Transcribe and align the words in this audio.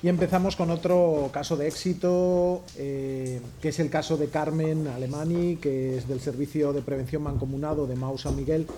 Y 0.00 0.08
empezamos 0.08 0.54
con 0.54 0.70
otro 0.70 1.28
caso 1.32 1.56
de 1.56 1.66
éxito, 1.66 2.62
eh, 2.76 3.40
que 3.60 3.70
es 3.70 3.80
el 3.80 3.90
caso 3.90 4.16
de 4.16 4.28
Carmen 4.28 4.86
Alemani, 4.86 5.56
que 5.56 5.98
es 5.98 6.06
del 6.06 6.20
Servicio 6.20 6.72
de 6.72 6.82
Prevención 6.82 7.20
Mancomunado 7.22 7.84
de 7.84 7.96
Mau 7.96 8.16
San 8.16 8.36
Miguel 8.36 8.68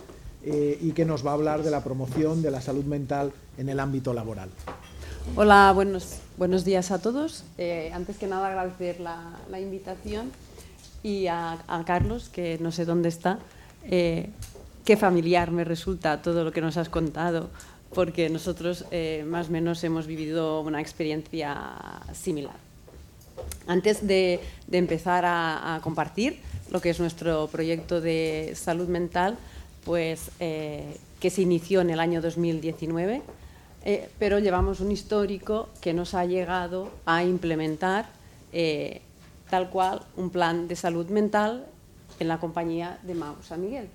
eh, 0.43 0.79
y 0.81 0.93
que 0.93 1.05
nos 1.05 1.25
va 1.25 1.33
a 1.33 1.35
hablar 1.35 1.63
de 1.63 1.71
la 1.71 1.85
promoción 1.85 2.41
de 2.41 2.51
la 2.51 2.63
salud 2.63 2.87
mental 2.87 3.33
en 3.59 3.69
el 3.69 3.81
ámbito 3.81 4.15
laboral. 4.15 4.49
Hola, 5.37 5.71
buenos, 5.75 6.21
buenos 6.39 6.65
días 6.65 6.91
a 6.91 7.03
todos. 7.03 7.45
Eh, 7.59 7.91
antes 7.93 8.17
que 8.17 8.27
nada 8.27 8.49
agradecer 8.49 8.99
la, 9.01 9.61
invitación 9.61 10.33
y 11.03 11.27
a, 11.27 11.59
Carlos, 11.85 12.31
que 12.31 12.57
no 12.63 12.73
sé 12.73 12.87
dónde 12.87 13.11
está. 13.11 13.39
qué 13.87 14.97
familiar 14.97 15.51
me 15.51 15.65
resulta 15.65 16.23
todo 16.23 16.45
lo 16.45 16.53
que 16.53 16.63
nos 16.63 16.79
has 16.79 16.89
contado 16.89 17.51
porque 17.95 18.29
nosotros 18.29 18.85
eh, 18.91 19.25
más 19.27 19.49
o 19.49 19.53
menos 19.53 19.83
hemos 19.85 20.07
vivido 20.07 20.61
una 20.61 20.81
experiencia 20.81 21.73
similar. 22.13 22.57
Antes 23.67 24.07
de, 24.07 24.41
empezar 24.71 25.25
a, 25.25 25.75
a, 25.75 25.81
compartir 25.81 26.39
lo 26.71 26.81
que 26.81 26.91
es 26.91 27.01
nuestro 27.01 27.49
proyecto 27.49 28.01
de 28.01 28.53
salud 28.55 28.89
mental, 28.89 29.37
pues 29.85 30.31
eh, 30.41 30.97
que 31.21 31.31
se 31.31 31.43
inició 31.43 31.81
en 31.81 31.91
el 31.91 32.01
año 32.01 32.21
2019, 32.21 33.23
eh, 33.85 34.09
pero 34.19 34.39
llevamos 34.39 34.81
un 34.81 34.93
histórico 34.93 35.69
que 35.81 35.93
nos 35.93 36.15
ha 36.15 36.25
llegado 36.25 36.91
a 37.07 37.25
implementar 37.25 38.07
eh, 38.53 39.01
tal 39.49 39.71
cual 39.71 40.03
un 40.17 40.31
plan 40.31 40.69
de 40.69 40.77
salud 40.77 41.07
mental 41.09 41.67
en 42.19 42.29
la 42.29 42.39
compañía 42.39 42.99
de 43.03 43.15
Mau 43.15 43.37
San 43.43 43.63
Miguel. 43.63 43.89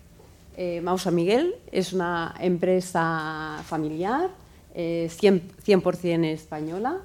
Eh, 0.58 0.80
Mausa 0.82 1.12
Miguel 1.12 1.56
es 1.72 1.92
una 1.92 2.34
empresa 2.40 3.62
familiar, 3.66 4.30
eh, 4.74 5.10
100%, 5.10 6.24
española 6.26 7.02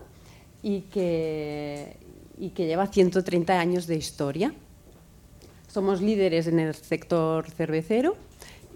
y 0.62 0.82
que, 0.82 1.96
y 2.38 2.50
que 2.50 2.66
lleva 2.66 2.86
130 2.86 3.58
años 3.58 3.86
de 3.88 3.96
historia. 3.96 4.54
Somos 5.66 6.00
líderes 6.00 6.46
en 6.46 6.60
el 6.60 6.74
sector 6.74 7.50
cervecero 7.50 8.16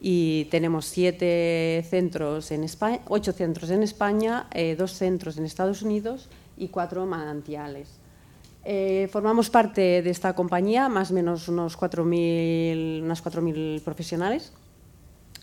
y 0.00 0.46
tenemos 0.46 0.86
siete 0.86 1.84
centros 1.88 2.50
en 2.50 2.64
España, 2.64 3.00
ocho 3.08 3.32
centros 3.32 3.70
en 3.70 3.82
España, 3.82 4.48
eh, 4.52 4.74
dos 4.76 4.92
centros 4.92 5.38
en 5.38 5.44
Estados 5.44 5.82
Unidos 5.82 6.28
y 6.56 6.68
cuatro 6.68 7.06
manantiales. 7.06 7.88
Eh, 8.64 9.08
formamos 9.12 9.50
parte 9.50 10.02
de 10.02 10.10
esta 10.10 10.34
compañía, 10.34 10.88
más 10.88 11.10
o 11.10 11.14
menos 11.14 11.48
unos 11.48 11.78
4.000, 11.78 13.02
unas 13.02 13.22
4.000 13.22 13.82
profesionales, 13.82 14.52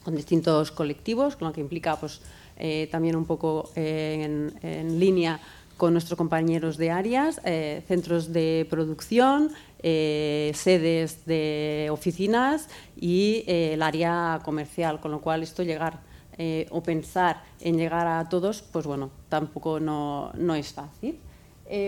con 0.04 0.16
distintos 0.16 0.72
colectivos, 0.72 1.36
con 1.36 1.48
lo 1.48 1.54
que 1.54 1.62
implica 1.62 1.96
pues, 1.96 2.22
eh, 2.58 2.88
también 2.92 3.16
un 3.16 3.26
poco 3.26 3.72
eh, 3.76 4.52
en, 4.62 5.00
línea 5.00 5.40
con 5.78 5.94
nuestros 5.94 6.16
compañeros 6.16 6.78
de 6.78 6.92
áreas, 6.92 7.42
eh, 7.44 7.84
centros 7.88 8.32
de 8.32 8.68
producción, 8.70 9.52
sedes 9.82 11.26
de 11.26 11.90
oficinas 11.92 12.70
y 12.96 13.44
el 13.48 13.82
área 13.82 14.40
comercial, 14.46 15.00
con 15.00 15.10
lo 15.10 15.22
cual 15.22 15.42
esto 15.42 15.64
llegar 15.64 16.02
o 16.70 16.84
pensar 16.84 17.44
en 17.60 17.78
llegar 17.78 18.06
a 18.06 18.30
todos, 18.30 18.62
pues 18.62 18.86
bueno, 18.86 19.10
tampoco 19.28 19.80
no, 19.80 20.32
no 20.38 20.54
es 20.54 20.72
fácil. 20.72 21.18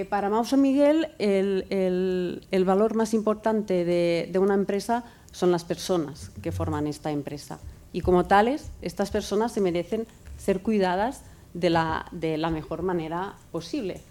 para 0.09 0.29
Mauso 0.29 0.57
Miguel, 0.57 1.09
el, 1.19 1.67
el, 1.69 2.47
el, 2.49 2.65
valor 2.65 2.95
más 2.95 3.13
importante 3.13 3.85
de, 3.85 4.27
de 4.31 4.39
una 4.39 4.55
empresa 4.55 5.03
son 5.31 5.51
las 5.51 5.63
personas 5.63 6.31
que 6.41 6.51
forman 6.51 6.87
esta 6.87 7.11
empresa 7.11 7.59
y 7.93 8.01
como 8.01 8.25
tales, 8.25 8.69
estas 8.81 9.11
personas 9.11 9.53
se 9.53 9.61
merecen 9.61 10.07
ser 10.37 10.61
cuidadas 10.61 11.21
de 11.53 11.69
la, 11.69 12.07
de 12.11 12.37
la 12.37 12.49
mejor 12.49 12.81
manera 12.81 13.35
posible. 13.51 14.01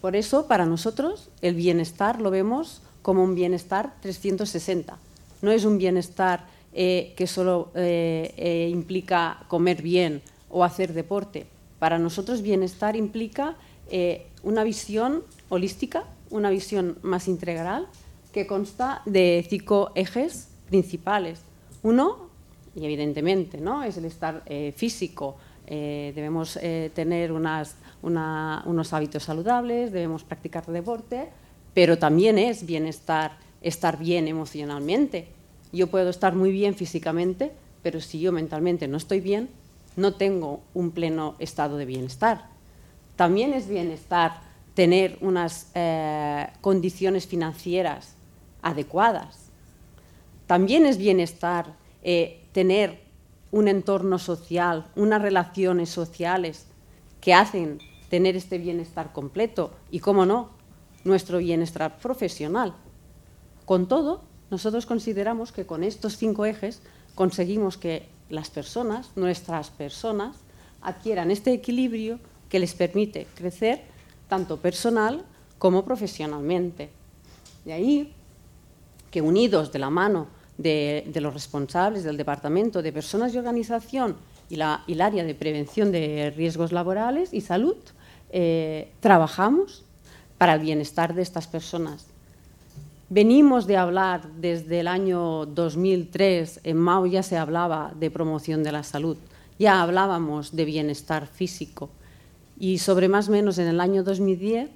Por 0.00 0.14
eso, 0.14 0.46
para 0.46 0.66
nosotros, 0.66 1.30
el 1.42 1.54
bienestar 1.54 2.20
lo 2.20 2.30
vemos 2.30 2.82
como 3.02 3.24
un 3.24 3.34
bienestar 3.34 3.94
360. 4.00 4.98
No 5.42 5.50
es 5.50 5.64
un 5.64 5.78
bienestar 5.78 6.46
eh, 6.72 7.14
que 7.16 7.26
solo 7.26 7.72
eh, 7.74 8.32
eh, 8.36 8.68
implica 8.70 9.44
comer 9.48 9.82
bien 9.82 10.22
o 10.48 10.62
hacer 10.62 10.92
deporte. 10.92 11.46
Para 11.78 11.98
nosotros, 11.98 12.42
bienestar 12.42 12.96
implica 12.96 13.56
una 14.44 14.62
visión 14.62 15.24
holística, 15.48 16.04
una 16.30 16.48
visión 16.48 16.96
más 17.02 17.26
integral, 17.26 17.88
que 18.32 18.46
consta 18.46 19.02
de 19.04 19.44
cinco 19.50 19.90
ejes 19.96 20.46
principales. 20.68 21.40
Uno, 21.82 22.29
y 22.74 22.84
evidentemente 22.84 23.60
¿no? 23.60 23.82
es 23.82 23.96
el 23.96 24.04
estar 24.04 24.42
eh, 24.46 24.72
físico. 24.76 25.36
Eh, 25.66 26.12
debemos 26.14 26.58
eh, 26.60 26.90
tener 26.94 27.32
unas, 27.32 27.76
una, 28.02 28.62
unos 28.66 28.92
hábitos 28.92 29.24
saludables, 29.24 29.92
debemos 29.92 30.24
practicar 30.24 30.66
deporte, 30.66 31.28
pero 31.74 31.98
también 31.98 32.38
es 32.38 32.66
bienestar, 32.66 33.32
estar 33.62 33.98
bien 33.98 34.28
emocionalmente. 34.28 35.28
Yo 35.72 35.88
puedo 35.88 36.10
estar 36.10 36.34
muy 36.34 36.50
bien 36.50 36.74
físicamente, 36.74 37.52
pero 37.82 38.00
si 38.00 38.20
yo 38.20 38.32
mentalmente 38.32 38.88
no 38.88 38.96
estoy 38.96 39.20
bien, 39.20 39.48
no 39.96 40.14
tengo 40.14 40.60
un 40.74 40.90
pleno 40.90 41.36
estado 41.38 41.76
de 41.76 41.84
bienestar. 41.84 42.46
También 43.16 43.52
es 43.52 43.68
bienestar 43.68 44.40
tener 44.74 45.18
unas 45.20 45.72
condiciones 46.60 47.26
financieras 47.26 48.14
adecuadas. 48.62 49.50
También 50.46 50.86
es 50.86 50.96
bienestar 50.96 51.74
tener 52.52 53.00
un 53.52 53.68
entorno 53.68 54.18
social, 54.18 54.86
unas 54.96 55.22
relaciones 55.22 55.90
sociales 55.90 56.66
que 57.20 57.34
hacen 57.34 57.78
tener 58.08 58.36
este 58.36 58.58
bienestar 58.58 59.12
completo 59.12 59.72
y, 59.90 60.00
cómo 60.00 60.26
no, 60.26 60.50
nuestro 61.04 61.38
bienestar 61.38 61.98
profesional. 61.98 62.74
Con 63.64 63.86
todo, 63.86 64.22
nosotros 64.50 64.86
consideramos 64.86 65.52
que 65.52 65.66
con 65.66 65.84
estos 65.84 66.16
cinco 66.16 66.44
ejes 66.44 66.82
conseguimos 67.14 67.76
que 67.76 68.08
las 68.28 68.50
personas, 68.50 69.10
nuestras 69.16 69.70
personas, 69.70 70.36
adquieran 70.82 71.30
este 71.30 71.52
equilibrio 71.52 72.18
que 72.48 72.58
les 72.58 72.74
permite 72.74 73.26
crecer 73.34 73.82
tanto 74.28 74.56
personal 74.56 75.24
como 75.58 75.84
profesionalmente. 75.84 76.90
De 77.64 77.72
ahí 77.72 78.12
que 79.10 79.20
unidos 79.20 79.72
de 79.72 79.78
la 79.78 79.90
mano 79.90 80.28
de, 80.60 81.20
los 81.20 81.32
responsables 81.32 82.04
del 82.04 82.16
Departamento 82.16 82.82
de 82.82 82.92
Personas 82.92 83.34
y 83.34 83.38
Organización 83.38 84.16
y, 84.48 84.56
la, 84.56 84.84
el 84.86 85.00
área 85.00 85.24
de 85.24 85.34
prevención 85.34 85.90
de 85.90 86.32
riesgos 86.36 86.72
laborales 86.72 87.32
y 87.32 87.40
salud, 87.40 87.76
eh, 88.30 88.90
trabajamos 89.00 89.84
para 90.38 90.54
el 90.54 90.60
bienestar 90.60 91.14
de 91.14 91.22
estas 91.22 91.46
personas. 91.46 92.06
Venimos 93.08 93.66
de 93.66 93.76
hablar 93.76 94.28
desde 94.38 94.80
el 94.80 94.88
año 94.88 95.46
2003, 95.46 96.60
en 96.62 96.76
Mao 96.76 97.06
ya 97.06 97.22
se 97.22 97.36
hablaba 97.36 97.92
de 97.98 98.10
promoción 98.10 98.62
de 98.62 98.72
la 98.72 98.84
salud, 98.84 99.16
ya 99.58 99.82
hablábamos 99.82 100.54
de 100.54 100.64
bienestar 100.64 101.26
físico 101.26 101.90
y 102.58 102.78
sobre 102.78 103.08
más 103.08 103.28
o 103.28 103.32
menos 103.32 103.58
en 103.58 103.66
el 103.66 103.80
año 103.80 104.04
2010 104.04 104.70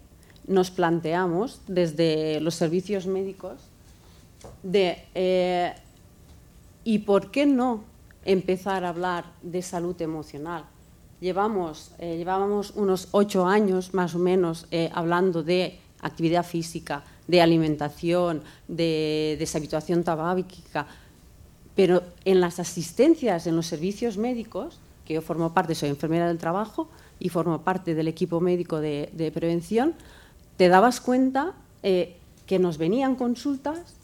nos 0.46 0.70
planteamos 0.70 1.60
desde 1.68 2.40
los 2.40 2.54
servicios 2.54 3.06
médicos 3.06 3.54
eh, 4.72 5.74
¿y 6.84 6.98
por 7.00 7.30
qué 7.30 7.46
no 7.46 7.84
empezar 8.24 8.84
a 8.84 8.90
hablar 8.90 9.24
de 9.42 9.62
salud 9.62 10.00
emocional? 10.00 10.64
Llevamos, 11.20 11.92
eh, 11.98 12.16
llevábamos 12.16 12.72
unos 12.74 13.08
ocho 13.12 13.46
años 13.46 13.94
más 13.94 14.14
o 14.14 14.18
menos 14.18 14.66
eh, 14.70 14.90
hablando 14.92 15.42
de 15.42 15.78
actividad 16.00 16.44
física, 16.44 17.04
de 17.26 17.40
alimentación, 17.40 18.42
de 18.68 19.36
deshabituación 19.38 20.04
tabáquica, 20.04 20.86
pero 21.74 22.02
en 22.24 22.40
las 22.40 22.60
asistencias, 22.60 23.46
en 23.46 23.56
los 23.56 23.66
servicios 23.66 24.16
médicos, 24.18 24.78
que 25.04 25.14
yo 25.14 25.22
formo 25.22 25.52
parte, 25.52 25.74
soy 25.74 25.88
enfermera 25.88 26.28
del 26.28 26.38
trabajo 26.38 26.88
y 27.18 27.30
formo 27.30 27.62
parte 27.62 27.94
del 27.94 28.08
equipo 28.08 28.40
médico 28.40 28.80
de, 28.80 29.30
prevención, 29.34 29.94
te 30.56 30.68
dabas 30.68 31.00
cuenta 31.00 31.54
que 31.82 32.58
nos 32.58 32.78
venían 32.78 33.16
consultas 33.16 33.96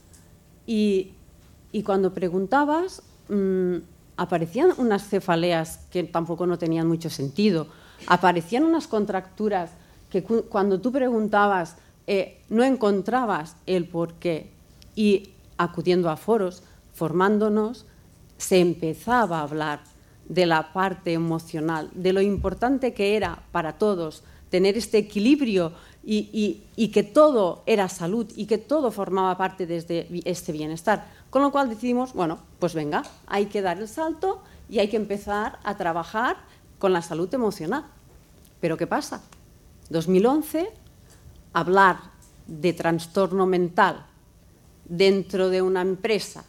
y, 0.66 1.12
cuando 1.84 2.12
preguntabas, 2.12 3.02
mmm, 3.28 3.76
aparecían 4.16 4.72
unas 4.78 5.08
cefaleas 5.08 5.80
que 5.90 6.04
tampoco 6.04 6.46
no 6.46 6.58
tenían 6.58 6.86
mucho 6.86 7.10
sentido, 7.10 7.68
aparecían 8.06 8.64
unas 8.64 8.86
contracturas 8.86 9.70
que 10.10 10.22
cu 10.22 10.42
cuando 10.48 10.80
tú 10.80 10.92
preguntabas 10.92 11.76
eh, 12.06 12.42
no 12.48 12.64
encontrabas 12.64 13.56
el 13.66 13.86
porqué. 13.86 14.50
Y 14.96 15.30
acudiendo 15.56 16.10
a 16.10 16.16
foros, 16.16 16.62
formándonos, 16.92 17.86
se 18.36 18.58
empezaba 18.58 19.38
a 19.38 19.42
hablar 19.42 19.80
de 20.28 20.46
la 20.46 20.72
parte 20.72 21.12
emocional, 21.12 21.90
de 21.94 22.12
lo 22.12 22.20
importante 22.20 22.94
que 22.94 23.16
era 23.16 23.42
para 23.52 23.74
todos 23.78 24.22
tener 24.50 24.76
este 24.76 24.98
equilibrio 24.98 25.72
y, 26.02 26.90
que 26.92 27.02
todo 27.02 27.62
era 27.66 27.88
salud 27.88 28.26
y 28.36 28.46
que 28.46 28.58
todo 28.58 28.90
formaba 28.90 29.36
parte 29.36 29.66
de 29.66 29.76
este, 29.76 30.08
este 30.24 30.52
bienestar. 30.52 31.06
Con 31.30 31.42
lo 31.42 31.52
cual 31.52 31.68
decidimos, 31.68 32.12
bueno, 32.12 32.38
pues 32.58 32.74
venga, 32.74 33.02
hay 33.26 33.46
que 33.46 33.62
dar 33.62 33.78
el 33.78 33.88
salto 33.88 34.42
y 34.68 34.80
hay 34.80 34.88
que 34.88 34.96
empezar 34.96 35.58
a 35.62 35.76
trabajar 35.76 36.36
con 36.78 36.92
la 36.92 37.02
salud 37.02 37.32
emocional. 37.32 37.84
Pero 38.60 38.76
¿qué 38.76 38.86
pasa? 38.86 39.22
2011, 39.90 40.70
hablar 41.52 41.98
de 42.46 42.72
trastorno 42.72 43.46
mental 43.46 44.04
dentro 44.84 45.50
de 45.50 45.62
una 45.62 45.82
empresa 45.82 46.44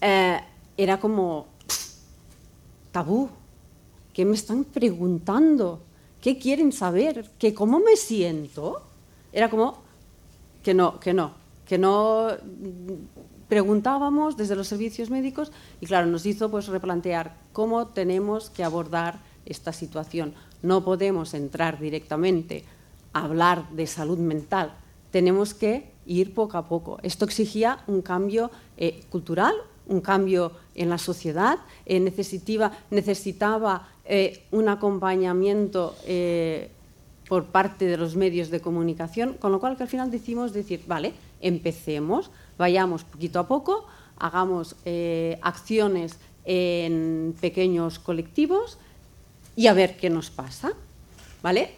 eh, 0.00 0.40
era 0.76 1.00
como 1.00 1.46
tabú. 2.92 3.28
¿Qué 4.12 4.24
me 4.24 4.34
están 4.34 4.64
preguntando? 4.64 5.80
¿Qué 6.20 6.38
quieren 6.38 6.72
saber? 6.72 7.30
¿Que 7.38 7.54
cómo 7.54 7.78
me 7.78 7.96
siento? 7.96 8.82
Era 9.32 9.48
como 9.50 9.78
que 10.62 10.74
no, 10.74 10.98
que 10.98 11.14
no, 11.14 11.34
que 11.66 11.78
no 11.78 12.28
preguntábamos 13.48 14.36
desde 14.36 14.56
los 14.56 14.68
servicios 14.68 15.10
médicos 15.10 15.52
y 15.80 15.86
claro, 15.86 16.06
nos 16.06 16.26
hizo 16.26 16.50
pues 16.50 16.68
replantear 16.68 17.36
cómo 17.52 17.88
tenemos 17.88 18.50
que 18.50 18.64
abordar 18.64 19.20
esta 19.46 19.72
situación. 19.72 20.34
No 20.62 20.84
podemos 20.84 21.34
entrar 21.34 21.80
directamente 21.80 22.64
a 23.12 23.24
hablar 23.24 23.70
de 23.70 23.86
salud 23.86 24.18
mental, 24.18 24.74
tenemos 25.10 25.54
que 25.54 25.90
ir 26.06 26.34
poco 26.34 26.58
a 26.58 26.68
poco. 26.68 26.98
Esto 27.02 27.24
exigía 27.24 27.78
un 27.86 28.02
cambio 28.02 28.50
eh, 28.76 29.00
cultural, 29.10 29.54
un 29.86 30.00
cambio 30.00 30.52
en 30.78 30.88
la 30.88 30.98
sociedad, 30.98 31.58
eh, 31.86 32.00
necesitaba, 32.00 33.88
eh, 34.04 34.44
un 34.52 34.68
acompañamiento 34.68 35.94
por 37.28 37.44
parte 37.46 37.84
de 37.84 37.98
los 37.98 38.16
medios 38.16 38.48
de 38.48 38.60
comunicación, 38.60 39.34
con 39.34 39.52
lo 39.52 39.60
cual 39.60 39.76
que 39.76 39.82
al 39.82 39.88
final 39.88 40.10
decimos 40.10 40.54
decir, 40.54 40.82
vale, 40.86 41.12
empecemos, 41.42 42.30
vayamos 42.56 43.04
poquito 43.04 43.38
a 43.38 43.46
poco, 43.46 43.86
hagamos 44.16 44.76
acciones 45.42 46.16
en 46.46 47.34
pequeños 47.38 47.98
colectivos 47.98 48.78
y 49.56 49.66
a 49.66 49.74
ver 49.74 49.98
qué 49.98 50.08
nos 50.08 50.30
pasa. 50.30 50.72
¿Vale? 51.42 51.74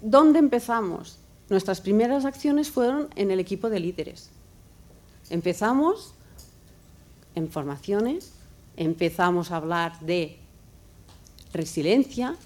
¿Dónde 0.00 0.38
empezamos? 0.38 1.18
Nuestras 1.48 1.80
primeras 1.80 2.24
acciones 2.24 2.70
fueron 2.70 3.08
en 3.14 3.30
el 3.30 3.38
equipo 3.38 3.68
de 3.68 3.78
líderes. 3.78 4.30
Empezamos 5.30 6.14
en 7.34 7.50
formaciones, 7.50 8.32
empezamos 8.76 9.50
a 9.50 9.56
hablar 9.56 9.98
de 10.00 10.38
resiliencia, 11.52 12.36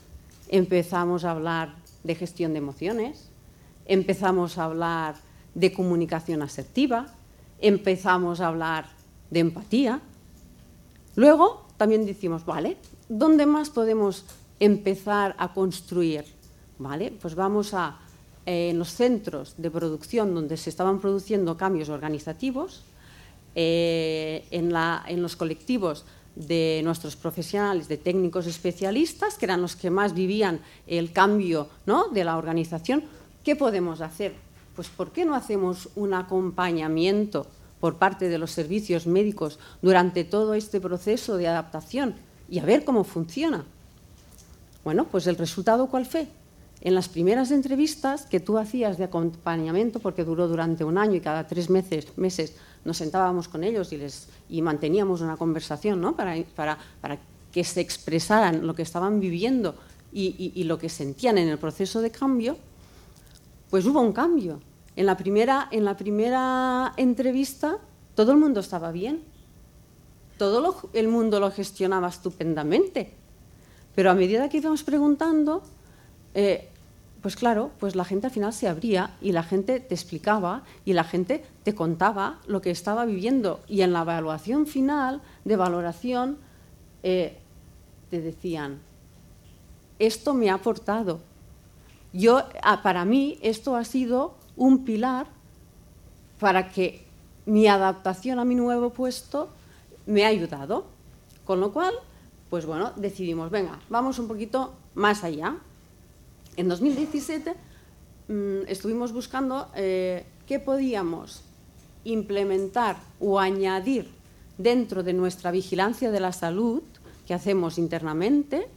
empezamos 0.48 1.24
a 1.24 1.30
hablar 1.32 1.74
de 2.04 2.14
gestión 2.14 2.52
de 2.52 2.58
emociones, 2.58 3.30
empezamos 3.86 4.58
a 4.58 4.64
hablar 4.64 5.16
de 5.54 5.72
comunicación 5.72 6.42
asertiva, 6.42 7.06
empezamos 7.60 8.40
a 8.40 8.48
hablar 8.48 8.86
de 9.30 9.40
empatía. 9.40 10.00
Luego 11.14 11.66
también 11.76 12.06
decimos, 12.06 12.44
vale, 12.44 12.76
¿dónde 13.08 13.46
más 13.46 13.70
podemos 13.70 14.24
empezar 14.60 15.34
a 15.38 15.52
construir? 15.52 16.24
¿Vale? 16.78 17.10
Pues 17.10 17.34
vamos 17.34 17.72
a 17.72 17.98
eh, 18.46 18.70
en 18.70 18.78
los 18.78 18.90
centros 18.90 19.54
de 19.58 19.70
producción 19.72 20.32
donde 20.32 20.56
se 20.56 20.70
estaban 20.70 21.00
produciendo 21.00 21.56
cambios 21.56 21.88
organizativos, 21.88 22.84
eh, 23.56 24.15
en, 24.56 25.22
los 25.22 25.36
colectivos 25.36 26.04
de 26.34 26.80
nuestros 26.84 27.16
profesionales, 27.16 27.88
de 27.88 27.96
técnicos 27.96 28.46
especialistas, 28.46 29.36
que 29.36 29.46
eran 29.46 29.62
los 29.62 29.76
que 29.76 29.90
más 29.90 30.14
vivían 30.14 30.60
el 30.86 31.12
cambio 31.12 31.68
de 32.12 32.24
la 32.24 32.36
organización, 32.36 33.04
¿qué 33.44 33.56
podemos 33.56 34.00
hacer? 34.00 34.34
Pues 34.74 34.88
¿por 34.88 35.12
qué 35.12 35.24
no 35.24 35.34
hacemos 35.34 35.88
un 35.94 36.14
acompañamiento 36.14 37.46
por 37.80 37.96
parte 37.96 38.28
de 38.28 38.38
los 38.38 38.50
servicios 38.50 39.06
médicos 39.06 39.58
durante 39.80 40.24
todo 40.24 40.54
este 40.54 40.80
proceso 40.80 41.36
de 41.36 41.48
adaptación 41.48 42.14
y 42.48 42.58
a 42.58 42.64
ver 42.64 42.84
cómo 42.84 43.04
funciona? 43.04 43.64
Bueno, 44.84 45.06
pues 45.10 45.26
el 45.26 45.36
resultado 45.36 45.88
cuál 45.88 46.06
fue? 46.06 46.28
En 46.82 46.94
las 46.94 47.08
primeras 47.08 47.50
entrevistas 47.50 48.26
que 48.26 48.38
tú 48.38 48.58
hacías 48.58 48.98
de 48.98 49.04
acompañamiento, 49.04 49.98
porque 49.98 50.24
duró 50.24 50.46
durante 50.46 50.84
un 50.84 50.98
año 50.98 51.14
y 51.14 51.20
cada 51.20 51.46
tres 51.46 51.70
meses, 51.70 52.06
meses 52.16 52.54
nos 52.86 52.96
sentábamos 52.96 53.48
con 53.48 53.64
ellos 53.64 53.92
y, 53.92 53.98
les, 53.98 54.28
y 54.48 54.62
manteníamos 54.62 55.20
una 55.20 55.36
conversación 55.36 56.00
¿no? 56.00 56.16
para, 56.16 56.36
para, 56.54 56.78
para, 57.00 57.18
que 57.52 57.64
se 57.64 57.80
expresaran 57.80 58.66
lo 58.66 58.74
que 58.74 58.82
estaban 58.82 59.18
viviendo 59.18 59.74
y, 60.12 60.52
y, 60.54 60.64
lo 60.64 60.78
que 60.78 60.88
sentían 60.88 61.36
en 61.36 61.48
el 61.48 61.58
proceso 61.58 62.00
de 62.00 62.10
cambio, 62.10 62.56
pues 63.68 63.84
hubo 63.86 64.00
un 64.00 64.12
cambio. 64.12 64.60
En 64.94 65.04
la 65.04 65.16
primera, 65.16 65.68
en 65.70 65.84
la 65.84 65.96
primera 65.96 66.94
entrevista 66.96 67.78
todo 68.14 68.32
el 68.32 68.38
mundo 68.38 68.60
estaba 68.60 68.92
bien, 68.92 69.22
todo 70.38 70.90
el 70.92 71.08
mundo 71.08 71.40
lo 71.40 71.50
gestionaba 71.50 72.08
estupendamente, 72.08 73.12
pero 73.94 74.10
a 74.10 74.14
medida 74.14 74.48
que 74.48 74.58
íbamos 74.58 74.82
preguntando, 74.84 75.62
eh, 76.34 76.68
pues 77.26 77.34
claro, 77.34 77.72
pues 77.80 77.96
la 77.96 78.04
gente 78.04 78.28
al 78.28 78.32
final 78.32 78.52
se 78.52 78.68
abría 78.68 79.16
y 79.20 79.32
la 79.32 79.42
gente 79.42 79.80
te 79.80 79.96
explicaba 79.96 80.62
y 80.84 80.92
la 80.92 81.02
gente 81.02 81.44
te 81.64 81.74
contaba 81.74 82.38
lo 82.46 82.60
que 82.60 82.70
estaba 82.70 83.04
viviendo. 83.04 83.62
Y 83.66 83.80
en 83.80 83.92
la 83.92 84.02
evaluación 84.02 84.64
final 84.68 85.20
de 85.44 85.56
valoración 85.56 86.38
eh, 87.02 87.36
te 88.10 88.20
decían, 88.20 88.78
esto 89.98 90.34
me 90.34 90.50
ha 90.50 90.54
aportado. 90.54 91.18
Yo, 92.12 92.44
para 92.84 93.04
mí, 93.04 93.40
esto 93.42 93.74
ha 93.74 93.82
sido 93.82 94.36
un 94.56 94.84
pilar 94.84 95.26
para 96.38 96.68
que 96.70 97.08
mi 97.44 97.66
adaptación 97.66 98.38
a 98.38 98.44
mi 98.44 98.54
nuevo 98.54 98.90
puesto 98.90 99.48
me 100.06 100.24
ha 100.24 100.28
ayudado. 100.28 100.86
Con 101.44 101.58
lo 101.58 101.72
cual, 101.72 101.94
pues 102.50 102.66
bueno, 102.66 102.92
decidimos, 102.94 103.50
venga, 103.50 103.80
vamos 103.88 104.20
un 104.20 104.28
poquito 104.28 104.74
más 104.94 105.24
allá. 105.24 105.56
En 106.56 106.68
2017 106.68 107.54
mm, 108.28 108.68
estuvimos 108.68 109.12
buscando 109.12 109.68
eh, 109.74 110.24
qué 110.46 110.58
podíamos 110.58 111.42
implementar 112.04 112.96
o 113.20 113.38
añadir 113.38 114.08
dentro 114.56 115.02
de 115.02 115.12
nuestra 115.12 115.50
vigilancia 115.50 116.10
de 116.10 116.20
la 116.20 116.32
salud 116.32 116.82
que 117.26 117.34
hacemos 117.34 117.76
internamente, 117.76 118.68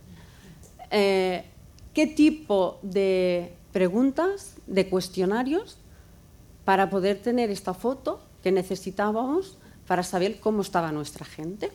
eh, 0.91 1.45
qué 1.93 2.07
tipo 2.07 2.79
de 2.81 3.53
preguntas, 3.71 4.55
de 4.67 4.89
cuestionarios, 4.89 5.77
para 6.65 6.89
poder 6.89 7.21
tener 7.21 7.49
esta 7.49 7.73
foto 7.73 8.19
que 8.43 8.51
necesitábamos 8.51 9.57
para 9.87 10.03
saber 10.03 10.39
cómo 10.39 10.61
estaba 10.61 10.91
nuestra 10.91 11.25
gente. 11.25 11.71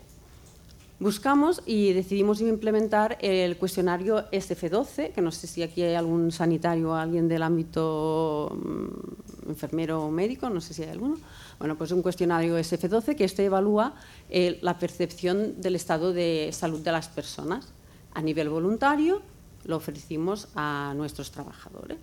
Buscamos 1.00 1.60
y 1.66 1.92
decidimos 1.92 2.40
implementar 2.40 3.18
el 3.20 3.56
cuestionario 3.56 4.30
SF12, 4.30 5.12
que 5.12 5.20
no 5.20 5.32
sé 5.32 5.48
si 5.48 5.62
aquí 5.62 5.82
hay 5.82 5.94
algún 5.94 6.30
sanitario 6.30 6.90
o 6.90 6.94
alguien 6.94 7.26
del 7.26 7.42
ámbito 7.42 8.56
mm, 8.56 9.50
enfermero 9.50 10.04
o 10.04 10.10
médico, 10.10 10.48
no 10.48 10.60
sé 10.60 10.72
si 10.72 10.84
hay 10.84 10.90
alguno. 10.90 11.18
Bueno, 11.58 11.76
pues 11.76 11.90
un 11.90 12.00
cuestionario 12.00 12.56
SF12 12.56 13.16
que 13.16 13.24
este 13.24 13.44
evalúa 13.44 13.94
eh, 14.30 14.58
la 14.62 14.78
percepción 14.78 15.60
del 15.60 15.74
estado 15.74 16.12
de 16.12 16.50
salud 16.52 16.80
de 16.80 16.92
las 16.92 17.08
personas. 17.08 17.72
A 18.14 18.22
nivel 18.22 18.48
voluntario 18.48 19.20
lo 19.64 19.76
ofrecimos 19.76 20.48
a 20.54 20.94
nuestros 20.96 21.32
trabajadores. 21.32 21.98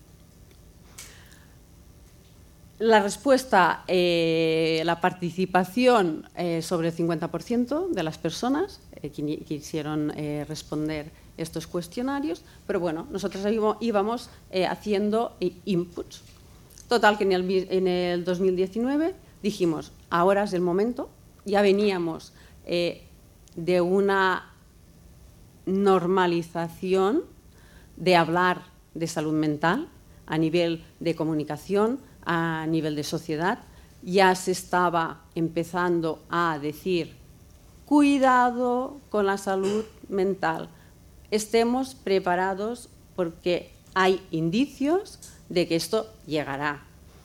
La 2.81 2.99
respuesta, 2.99 3.83
eh, 3.87 4.81
la 4.85 4.99
participación 4.99 6.27
eh, 6.35 6.63
sobre 6.63 6.87
el 6.87 6.95
50% 6.95 7.89
de 7.89 8.01
las 8.01 8.17
personas 8.17 8.81
eh, 8.95 9.11
que 9.11 9.37
quisieron 9.45 10.11
responder 10.47 11.11
estos 11.37 11.67
cuestionarios, 11.67 12.43
pero 12.65 12.79
bueno, 12.79 13.05
nosotros 13.11 13.45
íbamos 13.81 14.31
haciendo 14.67 15.37
inputs. 15.65 16.23
Total, 16.89 17.19
que 17.19 17.23
en 17.25 17.31
el, 17.33 17.67
en 17.69 17.87
el, 17.87 18.23
2019 18.23 19.13
dijimos, 19.43 19.91
ahora 20.09 20.45
es 20.45 20.53
el 20.53 20.61
momento, 20.61 21.11
ya 21.45 21.61
veníamos 21.61 22.33
de 22.65 23.81
una 23.81 24.55
normalización 25.67 27.25
de 27.95 28.15
hablar 28.15 28.63
de 28.95 29.05
salud 29.05 29.33
mental 29.33 29.87
a 30.25 30.39
nivel 30.39 30.83
de 30.99 31.13
comunicación, 31.15 31.99
a 32.25 32.65
nivel 32.67 32.95
de 32.95 33.03
sociedad, 33.03 33.59
ya 34.03 34.33
se 34.35 34.51
estaba 34.51 35.21
empezando 35.35 36.23
a 36.29 36.57
decir, 36.59 37.15
cuidado 37.85 38.97
con 39.09 39.25
la 39.25 39.37
salud 39.37 39.85
mental, 40.09 40.69
estemos 41.29 41.95
preparados 41.95 42.89
porque 43.15 43.71
hay 43.93 44.25
indicios 44.31 45.19
de 45.49 45.67
que 45.67 45.75
esto 45.75 46.07
llegará. 46.25 46.83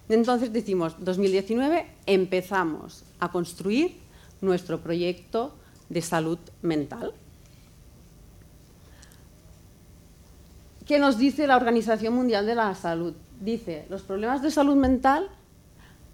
Entonces 0.09 0.53
decimos, 0.53 0.97
2019 0.99 1.87
empezamos 2.07 3.05
a 3.19 3.31
construir 3.31 3.97
nuestro 4.41 4.81
proyecto 4.81 5.55
de 5.89 6.03
salud 6.03 6.39
mental. 6.63 7.13
¿Qué 10.87 11.01
nos 11.01 11.19
dice 11.19 11.49
la 11.49 11.57
Organización 11.57 12.15
Mundial 12.15 12.47
de 12.47 12.55
la 12.55 12.75
Salud? 12.77 13.15
Dice, 13.41 13.87
los 13.89 14.03
problemas 14.03 14.43
de 14.43 14.51
salud 14.51 14.77
mental 14.77 15.29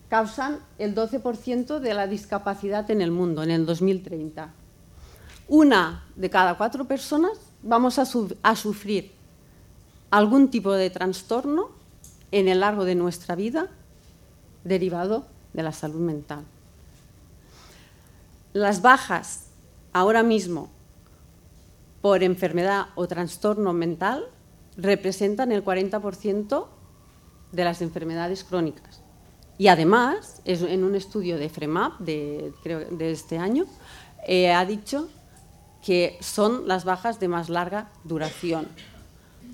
causan 0.08 0.58
el 0.78 0.94
12% 0.94 1.78
de 1.78 1.94
la 1.94 2.06
discapacidad 2.06 2.90
en 2.90 3.00
el 3.00 3.10
mundo 3.10 3.42
en 3.42 3.50
el 3.50 3.64
2030. 3.64 4.52
Una 5.48 6.04
de 6.16 6.30
cada 6.30 6.56
cuatro 6.56 6.84
personas 6.84 7.32
vamos 7.62 7.98
a, 7.98 8.04
sufrir 8.56 9.12
algún 10.10 10.50
tipo 10.50 10.72
de 10.72 10.90
trastorno 10.90 11.70
en 12.30 12.48
el 12.48 12.60
largo 12.60 12.84
de 12.84 12.94
nuestra 12.94 13.34
vida 13.34 13.68
derivado 14.64 15.26
de 15.52 15.62
la 15.62 15.72
salud 15.72 16.00
mental. 16.00 16.44
Las 18.52 18.82
bajas 18.82 19.46
ahora 19.92 20.22
mismo 20.22 20.70
por 22.02 22.22
enfermedad 22.22 22.88
o 22.96 23.06
trastorno 23.06 23.72
mental 23.72 24.24
representan 24.76 25.52
el 25.52 25.64
40% 25.64 26.66
de 27.52 27.64
las 27.64 27.82
enfermedades 27.82 28.44
crónicas. 28.44 29.00
Y 29.58 29.68
además, 29.68 30.40
en 30.44 30.82
un 30.82 30.94
estudio 30.94 31.38
de 31.38 31.48
FREMAP 31.48 32.00
de, 32.00 32.52
de 32.90 33.10
este 33.12 33.38
año, 33.38 33.66
eh, 34.26 34.52
ha 34.52 34.64
dicho 34.64 35.08
que 35.84 36.16
son 36.20 36.68
las 36.68 36.84
bajas 36.84 37.20
de 37.20 37.28
más 37.28 37.48
larga 37.48 37.90
duración. 38.04 38.68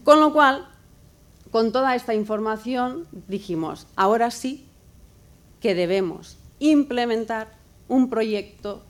Con 0.05 0.21
lo 0.21 0.33
cual, 0.33 0.69
con 1.51 1.73
toda 1.73 1.95
esta 1.95 2.15
información, 2.15 3.07
dijimos, 3.27 3.87
ahora 3.97 4.31
sí 4.31 4.67
que 5.61 5.75
debemos 5.75 6.37
implementar 6.59 7.49
un 7.89 8.11
proyecto 8.11 8.83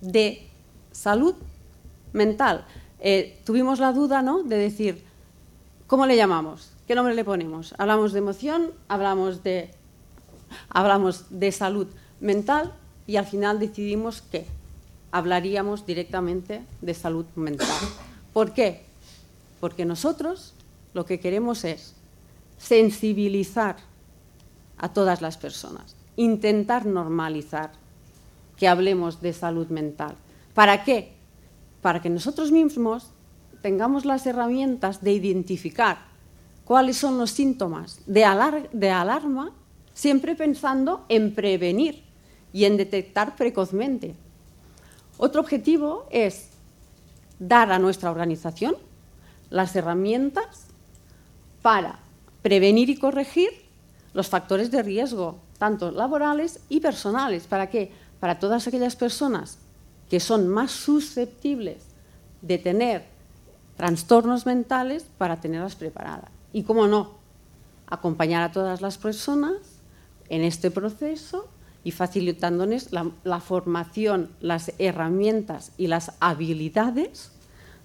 de 0.00 0.48
salud 0.90 1.34
mental. 2.12 2.66
Eh, 2.98 3.40
tuvimos 3.44 3.78
la 3.78 3.92
duda 3.92 4.22
¿no? 4.22 4.42
de 4.42 4.56
decir, 4.56 5.04
¿cómo 5.86 6.06
le 6.06 6.16
llamamos? 6.16 6.71
¿Qué 6.86 6.96
nombre 6.96 7.14
le 7.14 7.24
ponemos? 7.24 7.74
Hablamos 7.78 8.12
de 8.12 8.18
emoción, 8.18 8.72
hablamos 8.88 9.44
de, 9.44 9.70
hablamos 10.68 11.26
de 11.30 11.52
salud 11.52 11.86
mental 12.20 12.72
y 13.06 13.16
al 13.16 13.26
final 13.26 13.60
decidimos 13.60 14.20
que 14.20 14.46
hablaríamos 15.12 15.86
directamente 15.86 16.64
de 16.80 16.94
salud 16.94 17.24
mental. 17.36 17.68
¿Por 18.32 18.52
qué? 18.52 18.84
Porque 19.60 19.84
nosotros 19.84 20.54
lo 20.92 21.06
que 21.06 21.20
queremos 21.20 21.64
es 21.64 21.94
sensibilizar 22.58 23.76
a 24.76 24.92
todas 24.92 25.22
las 25.22 25.36
personas, 25.36 25.94
intentar 26.16 26.84
normalizar 26.84 27.70
que 28.56 28.66
hablemos 28.66 29.20
de 29.20 29.32
salud 29.32 29.68
mental. 29.68 30.16
¿Para 30.52 30.82
qué? 30.82 31.12
Para 31.80 32.02
que 32.02 32.10
nosotros 32.10 32.50
mismos 32.50 33.10
tengamos 33.62 34.04
las 34.04 34.26
herramientas 34.26 35.00
de 35.02 35.12
identificar 35.12 36.11
cuáles 36.72 36.96
son 36.96 37.18
los 37.18 37.30
síntomas 37.30 38.00
de, 38.06 38.24
alarma, 38.24 39.52
siempre 39.92 40.34
pensando 40.34 41.04
en 41.10 41.34
prevenir 41.34 42.02
y 42.50 42.64
en 42.64 42.78
detectar 42.78 43.36
precozmente. 43.36 44.14
Otro 45.18 45.42
objetivo 45.42 46.06
es 46.10 46.48
dar 47.38 47.70
a 47.72 47.78
nuestra 47.78 48.10
organización 48.10 48.74
las 49.50 49.76
herramientas 49.76 50.68
para 51.60 51.98
prevenir 52.40 52.88
y 52.88 52.96
corregir 52.96 53.50
los 54.14 54.30
factores 54.30 54.70
de 54.70 54.82
riesgo, 54.82 55.40
tanto 55.58 55.90
laborales 55.90 56.60
y 56.70 56.80
personales. 56.80 57.46
¿Para 57.46 57.68
qué? 57.68 57.92
Para 58.18 58.38
todas 58.38 58.66
aquellas 58.66 58.96
personas 58.96 59.58
que 60.08 60.20
son 60.20 60.48
más 60.48 60.70
susceptibles 60.70 61.82
de 62.40 62.56
tener 62.56 63.04
trastornos 63.76 64.46
mentales 64.46 65.04
para 65.18 65.38
tenerlas 65.38 65.76
preparadas. 65.76 66.31
Y 66.52 66.64
cómo 66.64 66.86
no, 66.86 67.22
acompañar 67.86 68.42
a 68.42 68.52
todas 68.52 68.80
las 68.80 68.98
personas 68.98 69.52
en 70.28 70.42
este 70.42 70.70
proceso 70.70 71.48
y 71.84 71.90
facilitándoles 71.90 72.90
la, 72.92 73.40
formación, 73.40 74.30
las 74.40 74.72
herramientas 74.78 75.72
y 75.76 75.88
las 75.88 76.12
habilidades 76.20 77.32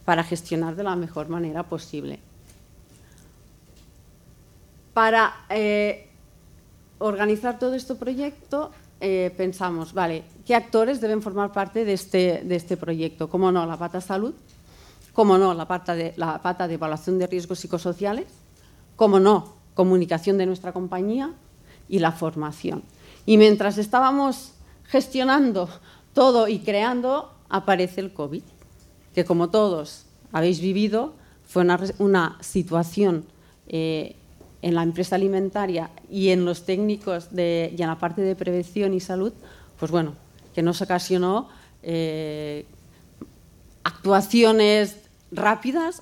para 0.06 0.24
gestionar 0.24 0.76
de 0.76 0.84
la 0.84 0.96
mejor 0.96 1.30
manera 1.30 1.64
posible. 1.64 2.20
Para 4.94 5.34
eh, 5.50 6.10
organizar 7.00 7.60
todo 7.60 7.74
este 7.74 7.96
proyecto 7.96 8.72
eh, 9.00 9.34
pensamos, 9.36 9.94
vale, 9.94 10.24
¿qué 10.46 10.56
actores 10.56 11.02
deben 11.02 11.22
formar 11.22 11.52
parte 11.52 11.86
de 11.86 11.94
este, 11.94 12.42
de 12.44 12.56
este 12.56 12.78
proyecto? 12.78 13.30
¿Cómo 13.30 13.52
no? 13.52 13.66
La 13.66 13.78
pata 13.78 14.02
salud, 14.02 14.34
¿cómo 15.14 15.38
no? 15.38 15.54
La 15.54 15.68
pata, 15.68 15.96
de, 15.96 16.14
la 16.18 16.42
pata 16.42 16.68
de 16.68 16.76
evaluación 16.76 17.20
de 17.20 17.28
riesgos 17.28 17.60
psicosociales, 17.60 18.28
¿cómo 18.98 19.22
no? 19.22 19.54
Comunicación 19.76 20.38
de 20.38 20.46
nuestra 20.46 20.74
compañía 20.74 21.32
y 21.88 22.00
la 22.00 22.12
formación. 22.12 22.84
Y 23.26 23.38
mientras 23.38 23.78
estábamos 23.78 24.52
gestionando 24.84 25.70
todo 26.14 26.50
y 26.50 26.60
creando, 26.60 27.32
aparece 27.48 28.02
el 28.02 28.12
COVID, 28.12 28.44
que 29.16 29.24
como 29.24 29.50
todos 29.50 30.06
habéis 30.34 30.60
vivido, 30.60 31.14
fue 31.48 31.66
una, 32.00 32.38
situación 32.42 33.26
eh, 33.68 34.16
en 34.62 34.76
la 34.76 34.84
empresa 34.84 35.16
alimentaria 35.16 35.90
y 36.10 36.30
en 36.30 36.44
los 36.44 36.66
técnicos 36.66 37.30
y 37.32 37.40
en 37.82 37.88
la 37.88 37.98
parte 37.98 38.22
de 38.22 38.36
prevención 38.36 38.94
y 38.94 39.00
salud, 39.00 39.32
pues 39.80 39.92
bueno, 39.92 40.14
que 40.54 40.62
nos 40.62 40.82
ocasionó 40.82 41.50
eh, 41.84 42.66
actuaciones 43.84 44.98
rápidas, 45.32 46.02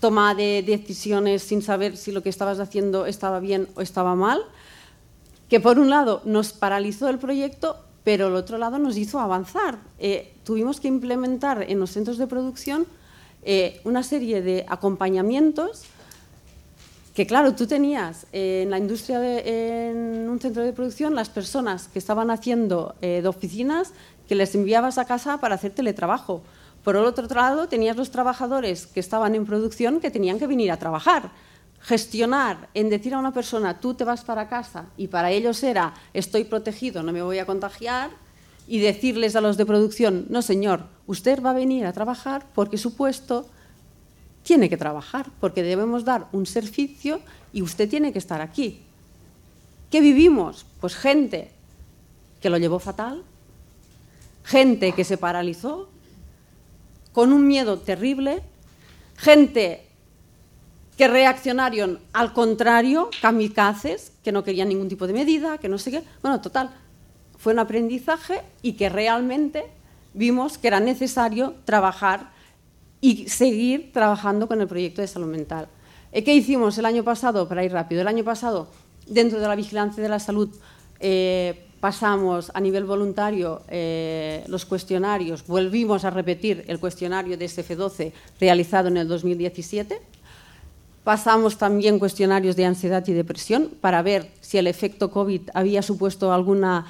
toma 0.00 0.34
de 0.34 0.62
decisiones 0.62 1.42
sin 1.42 1.62
saber 1.62 1.96
si 1.96 2.12
lo 2.12 2.22
que 2.22 2.28
estabas 2.28 2.60
haciendo 2.60 3.06
estaba 3.06 3.40
bien 3.40 3.68
o 3.74 3.80
estaba 3.80 4.14
mal, 4.14 4.42
que 5.48 5.60
por 5.60 5.78
un 5.78 5.90
lado 5.90 6.22
nos 6.24 6.52
paralizó 6.52 7.08
el 7.08 7.18
proyecto, 7.18 7.78
pero 8.04 8.28
el 8.28 8.34
otro 8.34 8.58
lado 8.58 8.78
nos 8.78 8.96
hizo 8.96 9.18
avanzar. 9.20 9.78
Eh, 9.98 10.34
tuvimos 10.44 10.80
que 10.80 10.88
implementar 10.88 11.64
en 11.68 11.80
los 11.80 11.90
centros 11.90 12.18
de 12.18 12.26
producción 12.26 12.86
eh, 13.42 13.80
una 13.84 14.02
serie 14.02 14.42
de 14.42 14.64
acompañamientos 14.68 15.84
que 17.14 17.26
claro, 17.26 17.54
tú 17.54 17.66
tenías 17.66 18.26
eh, 18.32 18.62
en 18.64 18.70
la 18.70 18.78
industria, 18.78 19.18
en 19.40 20.28
un 20.28 20.38
centro 20.38 20.62
de 20.62 20.74
producción, 20.74 21.14
las 21.14 21.30
personas 21.30 21.88
que 21.88 21.98
estaban 21.98 22.30
haciendo 22.30 22.94
de 23.00 23.26
oficinas 23.26 23.92
que 24.28 24.34
les 24.34 24.54
enviabas 24.54 24.98
a 24.98 25.06
casa 25.06 25.38
para 25.38 25.54
hacer 25.54 25.72
teletrabajo. 25.72 26.42
Por 26.86 26.94
el 26.94 27.04
otro 27.04 27.26
lado, 27.26 27.66
tenías 27.66 27.96
los 27.96 28.12
trabajadores 28.12 28.86
que 28.86 29.00
estaban 29.00 29.34
en 29.34 29.44
producción 29.44 29.98
que 29.98 30.12
tenían 30.12 30.38
que 30.38 30.46
venir 30.46 30.70
a 30.70 30.76
trabajar. 30.76 31.32
Gestionar 31.80 32.68
en 32.74 32.90
decir 32.90 33.12
a 33.12 33.18
una 33.18 33.34
persona, 33.34 33.80
tú 33.80 33.94
te 33.94 34.04
vas 34.04 34.22
para 34.22 34.48
casa, 34.48 34.86
y 34.96 35.08
para 35.08 35.32
ellos 35.32 35.64
era, 35.64 35.94
estoy 36.14 36.44
protegido, 36.44 37.02
no 37.02 37.10
me 37.10 37.22
voy 37.22 37.40
a 37.40 37.44
contagiar, 37.44 38.10
y 38.68 38.78
decirles 38.78 39.34
a 39.34 39.40
los 39.40 39.56
de 39.56 39.66
producción, 39.66 40.26
no 40.30 40.42
señor, 40.42 40.84
usted 41.08 41.42
va 41.42 41.50
a 41.50 41.54
venir 41.54 41.86
a 41.86 41.92
trabajar 41.92 42.46
porque 42.54 42.78
su 42.78 42.94
puesto 42.94 43.48
tiene 44.44 44.68
que 44.68 44.76
trabajar 44.76 45.26
porque 45.40 45.64
debemos 45.64 46.04
dar 46.04 46.28
un 46.30 46.46
servicio 46.46 47.18
y 47.52 47.62
usted 47.62 47.88
tiene 47.88 48.12
que 48.12 48.20
estar 48.20 48.40
aquí. 48.40 48.80
¿Qué 49.90 50.00
vivimos? 50.00 50.64
Pues 50.80 50.94
gente 50.94 51.50
que 52.40 52.48
lo 52.48 52.58
llevó 52.58 52.78
fatal, 52.78 53.24
gente 54.44 54.92
que 54.92 55.02
se 55.02 55.18
paralizó, 55.18 55.88
con 57.16 57.32
un 57.32 57.46
miedo 57.46 57.78
terrible, 57.78 58.42
gente 59.16 59.86
que 60.98 61.08
reaccionaron 61.08 61.98
al 62.12 62.34
contrario, 62.34 63.08
kamikazes, 63.22 64.12
que 64.22 64.32
no 64.32 64.44
querían 64.44 64.68
ningún 64.68 64.90
tipo 64.90 65.06
de 65.06 65.14
medida, 65.14 65.56
que 65.56 65.66
no 65.66 65.78
sé 65.78 65.92
qué. 65.92 66.02
Bueno, 66.20 66.42
total, 66.42 66.76
fue 67.38 67.54
un 67.54 67.58
aprendizaje 67.58 68.42
y 68.60 68.74
que 68.74 68.90
realmente 68.90 69.64
vimos 70.12 70.58
que 70.58 70.68
era 70.68 70.78
necesario 70.78 71.54
trabajar 71.64 72.32
y 73.00 73.30
seguir 73.30 73.92
trabajando 73.94 74.46
con 74.46 74.60
el 74.60 74.68
proyecto 74.68 75.00
de 75.00 75.08
salud 75.08 75.28
mental. 75.28 75.68
Eh, 76.12 76.22
¿Qué 76.22 76.34
hicimos 76.34 76.76
el 76.76 76.84
año 76.84 77.02
pasado? 77.02 77.48
Para 77.48 77.64
ir 77.64 77.72
rápido. 77.72 78.02
El 78.02 78.08
año 78.08 78.24
pasado, 78.24 78.68
dentro 79.06 79.40
de 79.40 79.48
la 79.48 79.56
vigilancia 79.56 80.02
de 80.02 80.10
la 80.10 80.18
salud, 80.18 80.54
eh, 81.00 81.65
pasamos 81.86 82.50
a 82.52 82.60
nivel 82.60 82.84
voluntario 82.84 83.62
eh, 83.68 84.42
los 84.48 84.66
cuestionarios, 84.66 85.46
volvimos 85.46 86.04
a 86.04 86.10
repetir 86.10 86.64
el 86.66 86.80
cuestionario 86.80 87.38
de 87.38 87.44
SF12 87.46 88.10
realizado 88.40 88.88
en 88.88 88.96
el 88.96 89.06
2017. 89.06 90.00
Pasamos 91.04 91.58
también 91.58 92.00
cuestionarios 92.00 92.56
de 92.56 92.64
ansiedad 92.64 93.06
y 93.06 93.12
depresión 93.12 93.70
para 93.80 94.02
ver 94.02 94.32
si 94.40 94.58
el 94.58 94.66
efecto 94.66 95.12
COVID 95.12 95.42
había 95.54 95.80
supuesto 95.80 96.32
alguna, 96.32 96.86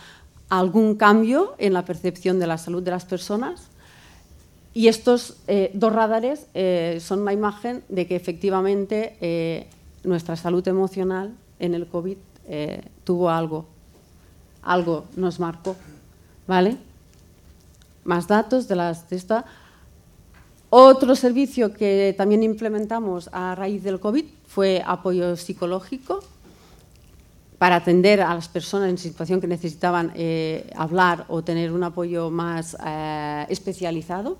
algún 0.49 0.95
cambio 0.95 1.57
en 1.59 1.75
la 1.75 1.85
percepción 1.85 2.39
de 2.39 2.47
la 2.47 2.57
salud 2.57 2.83
de 2.83 2.93
las 2.93 3.05
personas. 3.05 3.69
Y 4.73 4.89
estos 4.89 5.37
eh, 5.47 5.73
dos 5.75 5.93
radares 5.93 6.47
eh, 6.55 7.01
son 7.03 7.21
una 7.21 7.35
imagen 7.35 7.85
de 7.91 8.07
que 8.07 8.17
efectivamente 8.17 9.69
nuestra 10.05 10.37
salud 10.37 10.67
emocional 10.67 11.35
en 11.59 11.75
el 11.75 11.87
COVID 11.87 12.17
tuvo 13.05 13.29
algo, 13.29 13.76
algo 14.67 15.07
nos 15.17 15.41
marcó, 15.41 15.77
¿vale? 16.47 16.77
Más 18.05 18.27
datos 18.27 18.69
de, 18.69 18.97
esta. 19.11 19.45
Otro 20.69 21.17
servicio 21.17 21.73
que 21.73 22.15
también 22.19 22.43
implementamos 22.43 23.31
a 23.33 23.55
raíz 23.55 23.83
del 23.83 24.01
COVID 24.01 24.25
fue 24.47 24.83
apoyo 24.85 25.37
psicológico 25.37 26.21
para 27.59 27.77
atender 27.77 28.21
a 28.21 28.35
las 28.35 28.49
personas 28.49 28.91
en 28.91 28.99
situación 28.99 29.41
que 29.41 29.47
necesitaban 29.47 30.13
hablar 30.77 31.25
o 31.29 31.43
tener 31.43 31.73
un 31.73 31.85
apoyo 31.85 32.31
más 32.31 32.77
especializado 33.49 34.37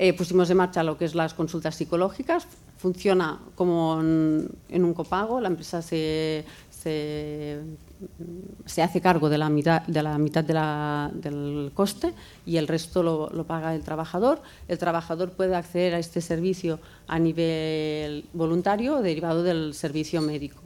eh, 0.00 0.12
pusimos 0.12 0.48
en 0.48 0.56
marcha 0.56 0.84
lo 0.84 0.96
que 0.96 1.04
es 1.06 1.14
las 1.16 1.34
consultas 1.34 1.74
psicológicas. 1.74 2.46
Funciona 2.78 3.40
como 3.56 3.98
en, 4.00 4.84
un 4.84 4.94
copago, 4.94 5.40
la 5.40 5.48
empresa 5.48 5.82
se, 5.82 6.44
se, 6.82 7.60
hace 8.82 9.00
cargo 9.00 9.28
de 9.28 9.38
la 9.38 9.48
mitad, 9.48 9.82
de 9.82 10.02
la 10.02 10.18
mitad 10.18 10.44
del 10.44 11.70
coste 11.74 12.14
y 12.46 12.56
el 12.56 12.68
resto 12.68 13.02
lo, 13.02 13.44
paga 13.44 13.74
el 13.74 13.82
trabajador. 13.82 14.40
El 14.68 14.78
trabajador 14.78 15.32
puede 15.32 15.56
acceder 15.56 15.94
a 15.94 15.98
este 15.98 16.20
servicio 16.20 16.78
a 17.06 17.18
nivel 17.18 18.24
voluntario 18.32 19.00
derivado 19.02 19.42
del 19.42 19.74
servicio 19.74 20.20
médico. 20.20 20.62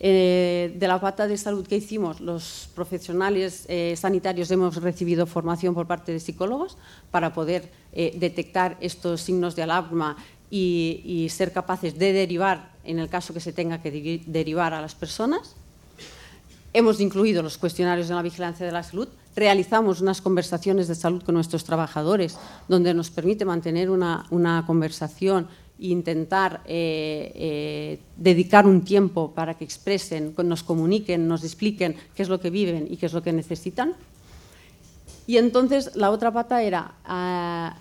Eh, 0.00 0.74
de 0.76 0.88
la 0.88 1.00
pata 1.00 1.28
de 1.28 1.38
salud 1.38 1.66
que 1.66 1.76
hicimos, 1.76 2.20
los 2.20 2.68
profesionales 2.74 3.64
eh, 3.68 3.94
sanitarios 3.96 4.50
hemos 4.50 4.76
recibido 4.82 5.24
formación 5.24 5.72
por 5.72 5.86
parte 5.86 6.12
de 6.12 6.20
psicólogos 6.20 6.76
para 7.12 7.32
poder 7.32 7.70
eh, 7.92 8.12
detectar 8.18 8.76
estos 8.80 9.20
signos 9.22 9.54
de 9.54 9.62
alarma 9.62 10.16
y, 10.50 11.26
ser 11.30 11.52
capaces 11.52 11.98
de 11.98 12.12
derivar, 12.12 12.73
en 12.84 12.98
el 12.98 13.08
caso 13.08 13.34
que 13.34 13.40
se 13.40 13.52
tenga 13.52 13.82
que 13.82 14.22
derivar 14.26 14.74
a 14.74 14.80
las 14.80 14.94
personas. 14.94 15.54
Hemos 16.72 17.00
incluido 17.00 17.42
los 17.42 17.58
cuestionarios 17.58 18.08
de 18.08 18.14
la 18.14 18.22
vigilancia 18.22 18.66
de 18.66 18.72
la 18.72 18.82
salud, 18.82 19.08
realizamos 19.36 20.00
unas 20.00 20.20
conversaciones 20.20 20.88
de 20.88 20.94
salud 20.94 21.22
con 21.22 21.34
nuestros 21.34 21.64
trabajadores, 21.64 22.36
donde 22.68 22.94
nos 22.94 23.10
permite 23.10 23.44
mantener 23.44 23.90
una, 23.90 24.26
una 24.30 24.64
conversación 24.66 25.48
intentar 25.78 26.62
eh, 26.66 27.32
eh, 27.34 28.00
dedicar 28.16 28.66
un 28.66 28.82
tiempo 28.82 29.32
para 29.32 29.54
que 29.54 29.64
expresen, 29.64 30.34
nos 30.44 30.62
comuniquen, 30.62 31.26
nos 31.26 31.42
expliquen 31.42 31.96
qué 32.14 32.22
es 32.22 32.28
lo 32.28 32.40
que 32.40 32.50
viven 32.50 32.86
y 32.88 32.96
qué 32.96 33.06
es 33.06 33.12
lo 33.12 33.22
que 33.22 33.32
necesitan. 33.32 33.94
Y 35.26 35.38
entonces 35.38 35.96
la 35.96 36.10
otra 36.10 36.32
pata 36.32 36.62
era 36.62 36.94
ah, 37.04 37.76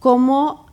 cómo 0.00 0.66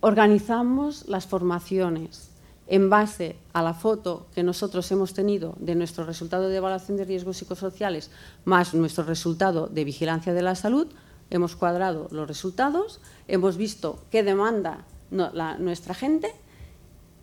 organizamos 0.00 1.06
las 1.08 1.26
formaciones 1.26 2.30
en 2.66 2.88
base 2.88 3.36
a 3.52 3.62
la 3.62 3.74
foto 3.74 4.28
que 4.34 4.42
nosotros 4.42 4.90
hemos 4.92 5.12
tenido 5.12 5.56
de 5.58 5.74
nuestro 5.74 6.04
resultado 6.04 6.48
de 6.48 6.56
evaluación 6.56 6.96
de 6.96 7.04
riesgos 7.04 7.38
psicosociales 7.38 8.10
más 8.44 8.74
nuestro 8.74 9.04
resultado 9.04 9.66
de 9.66 9.84
vigilancia 9.84 10.32
de 10.32 10.42
la 10.42 10.54
salud. 10.54 10.86
Hemos 11.30 11.56
cuadrado 11.56 12.08
los 12.12 12.28
resultados, 12.28 13.00
hemos 13.26 13.56
visto 13.56 13.98
qué 14.10 14.22
demanda 14.22 14.84
nuestra 15.10 15.94
gente 15.94 16.32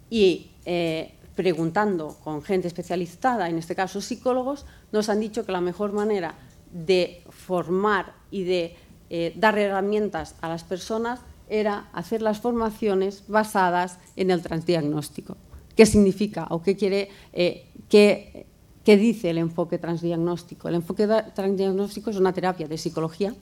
y 0.10 0.52
eh, 0.66 1.14
preguntando 1.36 2.18
con 2.24 2.42
gente 2.42 2.68
especializada, 2.68 3.48
en 3.48 3.58
este 3.58 3.76
caso 3.76 4.02
psicólogos, 4.02 4.66
nos 4.92 5.08
han 5.08 5.22
dicho 5.22 5.46
que 5.46 5.54
la 5.54 5.62
mejor 5.62 5.94
manera 5.94 6.36
de 6.72 7.24
formar 7.30 8.14
y 8.32 8.44
de 8.44 8.76
eh, 9.10 9.34
dar 9.38 9.58
herramientas 9.58 10.36
a 10.42 10.50
las 10.50 10.66
personas 10.66 11.22
era 11.50 11.90
hacer 11.94 12.22
las 12.22 12.40
formaciones 12.40 13.24
basadas 13.28 14.00
en 14.16 14.32
el 14.32 14.42
transdiagnóstico. 14.42 15.38
¿Qué 15.76 15.86
significa 15.86 16.48
o 16.50 16.62
qué 16.62 16.76
quiere, 16.76 17.10
eh, 17.34 17.66
qué, 17.90 18.46
dice 18.86 19.30
el 19.30 19.38
enfoque 19.38 19.78
transdiagnóstico? 19.78 20.68
El 20.68 20.76
enfoque 20.76 21.08
transdiagnóstico 21.34 22.10
es 22.10 22.18
una 22.18 22.34
terapia 22.34 22.68
de 22.68 22.78
psicología 22.78 23.34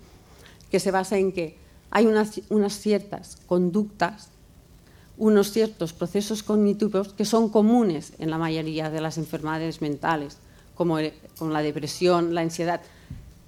que 0.70 0.80
se 0.80 0.92
basa 0.92 1.18
en 1.18 1.32
que 1.32 1.58
hay 1.92 2.06
unas 2.06 2.80
ciertas 2.80 3.38
conductas 3.46 4.30
unos 5.18 5.52
ciertos 5.52 5.94
procesos 5.94 6.44
cognitivos 6.44 7.14
que 7.14 7.26
son 7.26 7.50
comunes 7.50 8.14
en 8.20 8.30
la 8.30 8.38
mayoría 8.38 8.90
de 8.90 9.02
las 9.02 9.18
enfermedades 9.18 9.82
mentales, 9.82 10.38
como, 10.76 11.00
la 11.00 11.62
depresión, 11.62 12.34
la 12.34 12.42
ansiedad. 12.42 12.82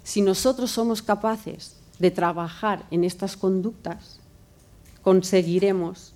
Si 0.04 0.22
nosotros 0.22 0.72
somos 0.72 1.02
capaces 1.02 1.76
de 2.00 2.12
trabajar 2.12 2.86
en 2.92 3.04
estas 3.04 3.36
conductas, 3.36 4.20
conseguiremos, 5.08 6.12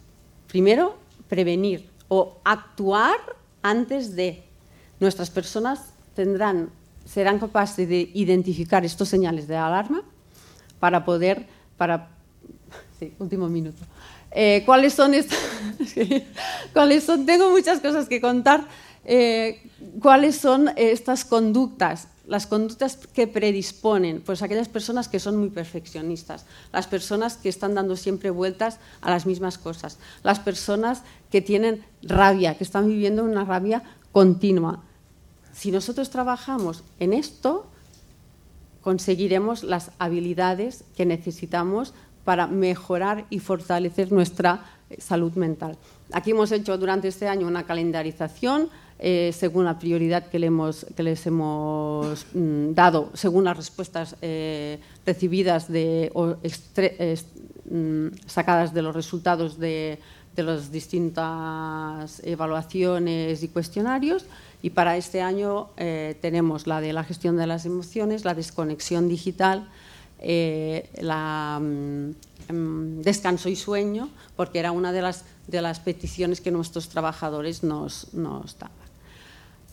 primero, 0.49 0.97
prevenir 1.29 1.89
o 2.09 2.41
actuar 2.43 3.15
antes 3.63 4.17
de. 4.17 4.43
Nuestras 4.99 5.29
personas 5.29 5.93
tendrán, 6.13 6.71
serán 7.05 7.39
capaces 7.39 7.87
de 7.87 8.11
identificar 8.13 8.83
estos 8.83 9.07
señales 9.07 9.47
de 9.47 9.55
alarma 9.55 10.03
para 10.81 11.05
poder, 11.05 11.47
para, 11.77 12.09
sí, 12.99 13.13
último 13.17 13.47
minuto, 13.47 13.81
eh, 14.29 14.63
¿Cuáles 14.65 14.93
son 14.93 15.13
estas? 15.13 15.39
¿Cuáles 16.73 17.05
son? 17.05 17.25
Tengo 17.25 17.49
muchas 17.49 17.79
cosas 17.79 18.09
que 18.09 18.19
contar. 18.19 18.67
Eh, 19.05 19.71
¿Cuáles 20.01 20.35
son 20.35 20.69
estas 20.75 21.23
conductas? 21.23 22.09
Las 22.27 22.47
conductas 22.47 22.97
que 22.97 23.27
predisponen, 23.27 24.21
pues 24.21 24.41
aquellas 24.41 24.69
personas 24.69 25.07
que 25.07 25.19
son 25.19 25.37
muy 25.37 25.49
perfeccionistas, 25.49 26.45
las 26.71 26.87
personas 26.87 27.35
que 27.35 27.49
están 27.49 27.73
dando 27.73 27.95
siempre 27.95 28.29
vueltas 28.29 28.79
a 29.01 29.09
las 29.09 29.25
mismas 29.25 29.57
cosas, 29.57 29.97
las 30.23 30.39
personas 30.39 31.01
que 31.31 31.41
tienen 31.41 31.83
rabia, 32.03 32.57
que 32.57 32.63
están 32.63 32.87
viviendo 32.87 33.23
una 33.23 33.43
rabia 33.43 33.83
continua. 34.11 34.83
Si 35.51 35.71
nosotros 35.71 36.09
trabajamos 36.09 36.83
en 36.99 37.13
esto, 37.13 37.65
conseguiremos 38.81 39.63
las 39.63 39.91
habilidades 39.99 40.83
que 40.95 41.05
necesitamos 41.05 41.93
para 42.23 42.47
mejorar 42.47 43.25
y 43.29 43.39
fortalecer 43.39 44.11
nuestra 44.11 44.65
salud 44.99 45.33
mental. 45.33 45.77
Aquí 46.11 46.31
hemos 46.31 46.51
hecho 46.51 46.77
durante 46.77 47.07
este 47.07 47.27
año 47.27 47.47
una 47.47 47.65
calendarización 47.65 48.69
eh, 49.03 49.33
según 49.37 49.65
la 49.65 49.79
prioridad 49.79 50.27
que, 50.27 50.39
les 50.39 51.25
hemos 51.25 52.25
mm, 52.33 52.73
dado, 52.73 53.09
según 53.13 53.45
las 53.45 53.57
respuestas 53.57 54.15
eh, 54.21 54.79
recibidas 55.05 55.69
mm, 55.69 58.07
sacadas 58.27 58.73
de 58.73 58.81
los 58.81 58.95
resultados 58.95 59.59
de, 59.59 59.99
de 60.35 60.43
las 60.43 60.71
distintas 60.71 62.21
evaluaciones 62.23 63.43
y 63.43 63.47
cuestionarios. 63.47 64.25
Y 64.61 64.69
para 64.69 64.95
este 64.95 65.21
año 65.21 65.69
tenemos 66.21 66.67
la 66.67 66.81
de 66.81 66.93
la 66.93 67.03
gestión 67.03 67.35
de 67.35 67.47
las 67.47 67.65
emociones, 67.65 68.25
la 68.25 68.35
desconexión 68.35 69.09
digital, 69.09 69.67
eh, 70.23 70.87
la 71.01 71.59
mm, 71.59 72.11
em, 72.47 73.01
descanso 73.01 73.49
y 73.49 73.55
sueño, 73.55 74.09
porque 74.35 74.59
era 74.59 74.71
una 74.71 74.91
de 74.91 75.01
las, 75.01 75.25
de 75.47 75.61
las 75.61 75.79
peticiones 75.79 76.41
que 76.41 76.51
nuestros 76.51 76.89
trabajadores 76.89 77.63
nos, 77.63 78.13
nos 78.13 78.57
daban. 78.59 78.80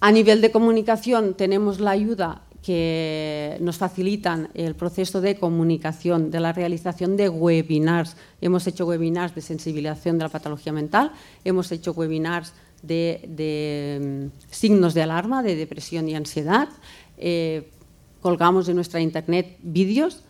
A 0.00 0.12
nivel 0.12 0.40
de 0.40 0.50
comunicación 0.50 1.34
tenemos 1.34 1.80
la 1.80 1.92
ayuda 1.92 2.42
que 2.62 3.56
nos 3.60 3.78
facilitan 3.78 4.50
el 4.54 4.74
proceso 4.74 5.20
de 5.20 5.38
comunicación, 5.38 6.30
de 6.30 6.40
la 6.40 6.52
realización 6.52 7.16
de 7.16 7.28
webinars. 7.28 8.16
Hemos 8.40 8.66
hecho 8.66 8.86
webinars 8.86 9.34
de 9.34 9.40
sensibilización 9.40 10.18
de 10.18 10.24
la 10.24 10.28
patología 10.28 10.72
mental, 10.72 11.12
hemos 11.44 11.72
hecho 11.72 11.92
webinars 11.92 12.52
de, 12.82 14.30
mm, 14.30 14.52
signos 14.52 14.94
de 14.94 15.02
alarma, 15.02 15.42
de 15.42 15.56
depresión 15.56 16.08
y 16.08 16.14
ansiedad. 16.14 16.68
Eh, 17.16 17.70
colgamos 18.20 18.68
en 18.68 18.76
nuestra 18.76 19.00
internet 19.00 19.56
vídeos 19.62 20.22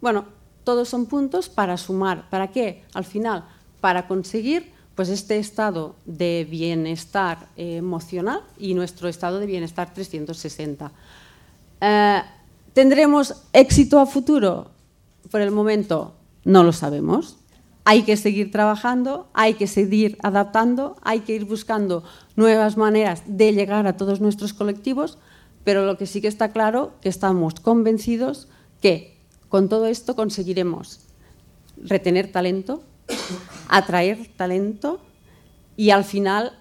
bueno, 0.00 0.26
todos 0.64 0.88
son 0.88 1.06
puntos 1.06 1.48
para 1.48 1.76
sumar. 1.76 2.28
¿Para 2.30 2.48
qué? 2.48 2.84
Al 2.94 3.04
final, 3.04 3.44
para 3.80 4.06
conseguir 4.06 4.70
pues, 4.98 5.10
este 5.10 5.38
estado 5.38 5.94
de 6.06 6.44
bienestar 6.50 7.46
emocional 7.56 8.40
y 8.58 8.74
nuestro 8.74 9.08
estado 9.08 9.38
de 9.38 9.46
bienestar 9.46 9.94
360. 9.94 10.90
Eh, 11.80 12.22
¿Tendremos 12.72 13.44
éxito 13.52 14.00
a 14.00 14.06
futuro? 14.06 14.72
Por 15.30 15.40
el 15.40 15.52
momento 15.52 16.16
no 16.42 16.64
lo 16.64 16.72
sabemos. 16.72 17.36
Hay 17.84 18.02
que 18.02 18.16
seguir 18.16 18.50
trabajando, 18.50 19.28
hay 19.34 19.54
que 19.54 19.68
seguir 19.68 20.18
adaptando, 20.24 20.96
hay 21.02 21.20
que 21.20 21.36
ir 21.36 21.44
buscando 21.44 22.02
nuevas 22.34 22.76
maneras 22.76 23.22
de 23.24 23.52
llegar 23.52 23.86
a 23.86 23.96
todos 23.96 24.20
nuestros 24.20 24.52
colectivos, 24.52 25.16
pero 25.62 25.86
lo 25.86 25.96
que 25.96 26.06
sí 26.06 26.20
que 26.20 26.26
está 26.26 26.48
claro 26.48 26.94
que 27.00 27.08
estamos 27.08 27.54
convencidos 27.60 28.48
que 28.80 29.16
con 29.48 29.68
todo 29.68 29.86
esto 29.86 30.16
conseguiremos 30.16 31.02
retener 31.76 32.32
talento, 32.32 32.82
atraer 33.68 34.28
talento 34.36 35.00
y 35.76 35.90
al 35.90 36.04
final 36.04 36.58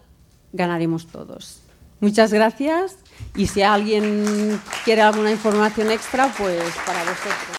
ganaremos 0.54 1.08
todos. 1.08 1.62
Muchas 2.00 2.32
gracias 2.32 2.98
y 3.36 3.48
si 3.48 3.64
alguien 3.64 4.62
quiere 4.86 5.02
alguna 5.02 5.32
información 5.32 5.92
extra, 5.92 6.32
pues 6.38 6.62
para 6.86 7.00
vosotros. 7.00 7.57